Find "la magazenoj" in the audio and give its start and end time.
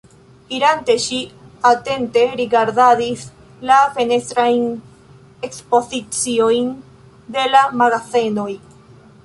7.55-8.51